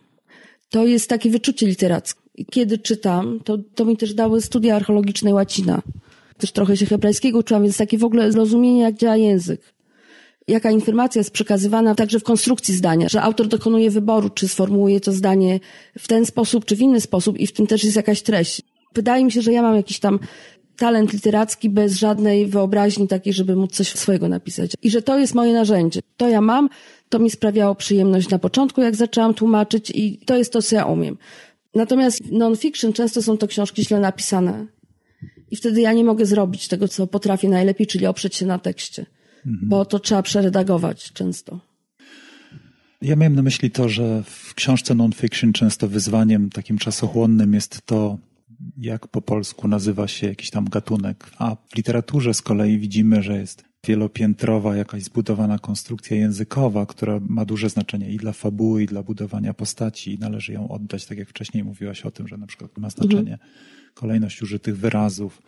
[0.70, 2.20] to jest takie wyczucie literackie.
[2.34, 5.82] I kiedy czytam, to, to mi też dały studia archeologiczne łacina.
[6.38, 9.60] Też trochę się hebrajskiego uczyłam, więc takie w ogóle zrozumienie, jak działa język
[10.48, 15.12] jaka informacja jest przekazywana także w konstrukcji zdania, że autor dokonuje wyboru, czy sformułuje to
[15.12, 15.60] zdanie
[15.98, 18.62] w ten sposób, czy w inny sposób i w tym też jest jakaś treść.
[18.94, 20.18] Wydaje mi się, że ja mam jakiś tam
[20.76, 24.72] talent literacki bez żadnej wyobraźni takiej, żeby móc coś swojego napisać.
[24.82, 26.00] I że to jest moje narzędzie.
[26.16, 26.68] To ja mam,
[27.08, 30.84] to mi sprawiało przyjemność na początku, jak zaczęłam tłumaczyć i to jest to, co ja
[30.84, 31.18] umiem.
[31.74, 34.66] Natomiast non-fiction często są to książki źle napisane.
[35.50, 39.06] I wtedy ja nie mogę zrobić tego, co potrafię najlepiej, czyli oprzeć się na tekście
[39.46, 39.68] mhm.
[39.68, 41.60] bo to trzeba przeredagować często.
[43.02, 48.18] Ja miałem na myśli to, że w książce non-fiction często wyzwaniem takim czasochłonnym jest to,
[48.76, 53.38] jak po polsku nazywa się jakiś tam gatunek, a w literaturze z kolei widzimy, że
[53.38, 59.02] jest wielopiętrowa jakaś zbudowana konstrukcja językowa, która ma duże znaczenie i dla fabuły, i dla
[59.02, 62.78] budowania postaci i należy ją oddać, tak jak wcześniej mówiłaś o tym, że na przykład
[62.78, 63.50] ma znaczenie mhm.
[63.94, 65.42] kolejność użytych wyrazów,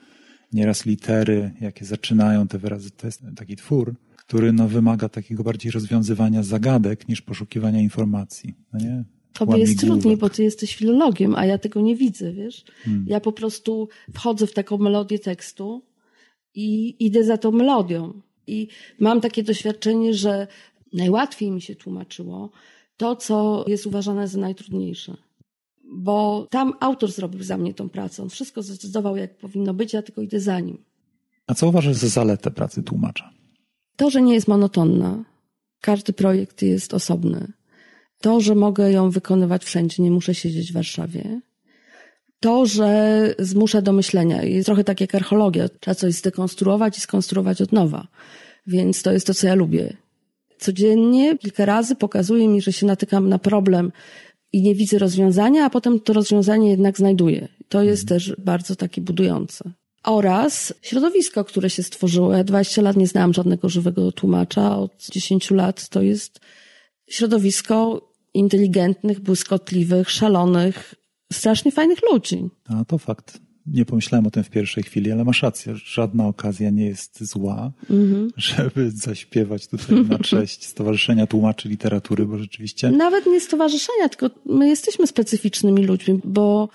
[0.54, 5.72] nieraz litery, jakie zaczynają te wyrazy, to jest taki twór, który no, wymaga takiego bardziej
[5.72, 8.54] rozwiązywania zagadek niż poszukiwania informacji.
[8.72, 9.04] No nie?
[9.32, 12.64] Tobie jest trudniej, bo ty jesteś filologiem, a ja tego nie widzę, wiesz?
[12.84, 13.04] Hmm.
[13.08, 15.82] Ja po prostu wchodzę w taką melodię tekstu
[16.54, 18.20] i idę za tą melodią.
[18.46, 18.68] I
[19.00, 20.46] mam takie doświadczenie, że
[20.92, 22.50] najłatwiej mi się tłumaczyło
[22.96, 25.16] to, co jest uważane za najtrudniejsze
[25.92, 28.22] bo tam autor zrobił za mnie tą pracę.
[28.22, 30.78] On wszystko zdecydował, jak powinno być, ja tylko idę za nim.
[31.46, 33.30] A co uważasz za zaletę pracy tłumacza?
[33.96, 35.24] To, że nie jest monotonna.
[35.80, 37.52] Każdy projekt jest osobny.
[38.20, 41.40] To, że mogę ją wykonywać wszędzie, nie muszę siedzieć w Warszawie.
[42.40, 44.42] To, że zmusza do myślenia.
[44.42, 45.68] Jest trochę tak jak archeologia.
[45.80, 48.06] Trzeba coś zdekonstruować i skonstruować od nowa.
[48.66, 49.96] Więc to jest to, co ja lubię.
[50.58, 53.92] Codziennie, kilka razy pokazuje mi, że się natykam na problem
[54.54, 57.48] i nie widzę rozwiązania, a potem to rozwiązanie jednak znajduję.
[57.68, 58.20] To jest mhm.
[58.20, 59.70] też bardzo takie budujące.
[60.04, 62.32] Oraz środowisko, które się stworzyło.
[62.32, 66.40] Ja 20 lat nie znałam żadnego żywego tłumacza, od 10 lat to jest
[67.08, 70.94] środowisko inteligentnych, błyskotliwych, szalonych,
[71.32, 72.48] strasznie fajnych ludzi.
[72.68, 76.70] A to fakt nie pomyślałem o tym w pierwszej chwili, ale masz rację, żadna okazja
[76.70, 78.28] nie jest zła, mm-hmm.
[78.36, 82.90] żeby zaśpiewać tutaj na cześć Stowarzyszenia Tłumaczy Literatury, bo rzeczywiście...
[82.90, 86.68] Nawet nie stowarzyszenia, tylko my jesteśmy specyficznymi ludźmi, bo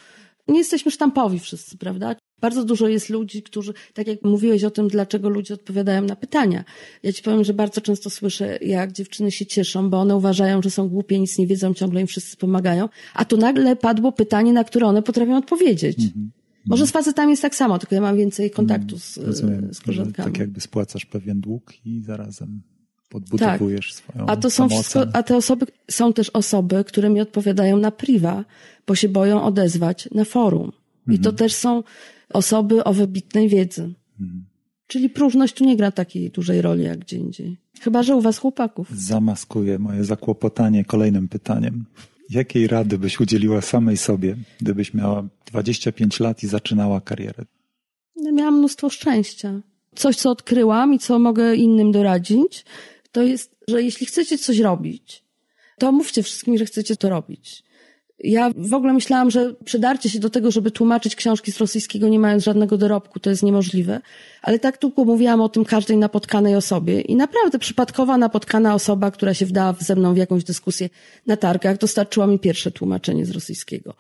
[0.47, 2.15] nie jesteśmy sztampowi wszyscy, prawda?
[2.41, 6.63] Bardzo dużo jest ludzi, którzy, tak jak mówiłeś o tym, dlaczego ludzie odpowiadają na pytania.
[7.03, 10.69] Ja ci powiem, że bardzo często słyszę, jak dziewczyny się cieszą, bo one uważają, że
[10.69, 12.89] są głupie, nic nie wiedzą, ciągle im wszyscy pomagają.
[13.13, 15.97] A tu nagle padło pytanie, na które one potrafią odpowiedzieć.
[15.99, 16.31] Mhm.
[16.65, 20.31] Może z facetami jest tak samo, tylko ja mam więcej kontaktu z, Rozumiem, z koleżankami.
[20.31, 22.61] Tak jakby spłacasz pewien dług i zarazem
[23.09, 24.03] podbudowujesz tak.
[24.03, 27.91] swoją a to są wszystko, A te osoby są też osoby, które mi odpowiadają na
[27.91, 28.45] priwa,
[28.87, 30.71] bo się boją odezwać na forum.
[31.07, 31.35] I to mhm.
[31.35, 31.83] też są
[32.29, 33.93] osoby o wybitnej wiedzy.
[34.19, 34.45] Mhm.
[34.87, 37.57] Czyli próżność tu nie gra takiej dużej roli jak gdzie indziej.
[37.81, 38.89] Chyba, że u was chłopaków.
[38.91, 41.85] Zamaskuję moje zakłopotanie kolejnym pytaniem.
[42.29, 47.45] Jakiej rady byś udzieliła samej sobie, gdybyś miała 25 lat i zaczynała karierę?
[48.15, 49.61] Ja miałam mnóstwo szczęścia.
[49.95, 52.65] Coś, co odkryłam i co mogę innym doradzić,
[53.11, 55.23] to jest, że jeśli chcecie coś robić,
[55.77, 57.63] to mówcie wszystkim, że chcecie to robić.
[58.23, 62.19] Ja w ogóle myślałam, że przedarcie się do tego, żeby tłumaczyć książki z rosyjskiego nie
[62.19, 64.01] mając żadnego dorobku, to jest niemożliwe.
[64.41, 69.33] Ale tak długo mówiłam o tym każdej napotkanej osobie i naprawdę przypadkowa napotkana osoba, która
[69.33, 70.89] się wdała ze mną w jakąś dyskusję
[71.27, 73.93] na targach, dostarczyła mi pierwsze tłumaczenie z rosyjskiego.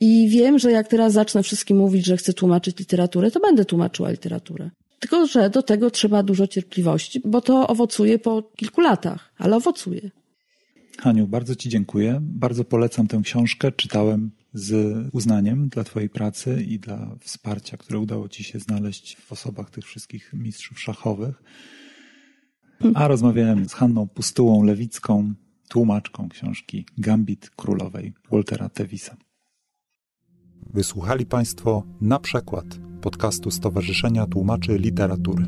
[0.00, 4.10] I wiem, że jak teraz zacznę wszystkim mówić, że chcę tłumaczyć literaturę, to będę tłumaczyła
[4.10, 4.70] literaturę.
[5.00, 10.10] Tylko, że do tego trzeba dużo cierpliwości, bo to owocuje po kilku latach, ale owocuje.
[10.98, 12.18] Haniu, bardzo Ci dziękuję.
[12.22, 13.72] Bardzo polecam tę książkę.
[13.72, 19.32] Czytałem z uznaniem dla Twojej pracy i dla wsparcia, które udało Ci się znaleźć w
[19.32, 21.42] osobach tych wszystkich mistrzów szachowych.
[22.94, 25.34] A rozmawiałem z Hanną Pustułą Lewicką,
[25.68, 29.16] tłumaczką książki Gambit Królowej Waltera Tevisa.
[30.74, 32.64] Wysłuchali Państwo na przykład
[33.00, 35.46] podcastu Stowarzyszenia Tłumaczy Literatury.